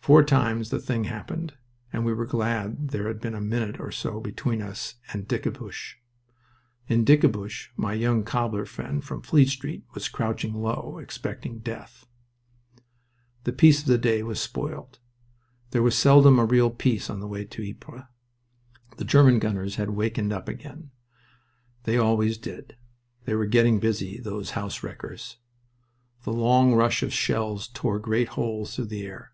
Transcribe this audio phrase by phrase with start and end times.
[0.00, 1.52] Four times the thing happened,
[1.92, 5.96] and we were glad there had been a minute or so between us and Dickebusch.
[6.86, 12.06] (In Dickebusch my young cobbler friend from Fleet Street was crouching low, expecting death.)
[13.44, 14.98] The peace of the day was spoiled.
[15.72, 18.04] There was seldom a real peace on the way to Ypres.
[18.96, 20.90] The German gunners had wakened up again.
[21.82, 22.78] They always did.
[23.26, 25.36] They were getting busy, those house wreckers.
[26.22, 29.32] The long rush of shells tore great holes through the air.